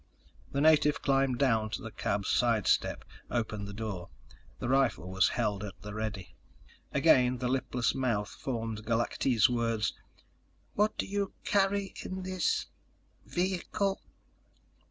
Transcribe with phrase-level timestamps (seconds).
[0.51, 4.09] The native climbed down to the cab's side step, opened the door.
[4.57, 6.33] The rifle was held at the ready.
[6.91, 9.93] Again, the lipless mouth formed Galactese words:
[10.73, 12.65] "What do you carry in this...
[13.27, 14.01] vehicle?"